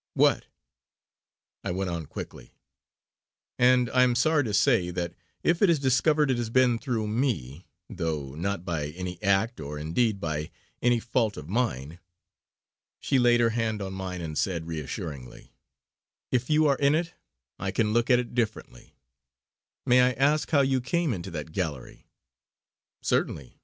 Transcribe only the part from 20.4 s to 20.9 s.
how you